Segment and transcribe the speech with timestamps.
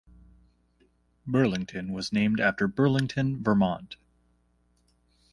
[1.27, 3.97] Burlington was named after Burlington, Vermont.